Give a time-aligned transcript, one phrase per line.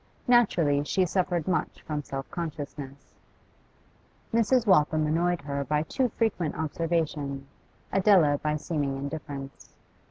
[0.27, 3.13] Naturally, she suffered much from self consciousness;
[4.33, 4.65] Mrs.
[4.65, 7.45] Waltham annoyed her by too frequent observation,
[7.93, 9.75] Adela by seeming indifference.